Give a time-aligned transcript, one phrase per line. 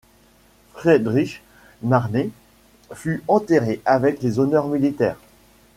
[0.73, 1.43] Friedrich
[1.83, 2.31] Marnet
[2.93, 5.19] fut enterré avec les honneurs militaires.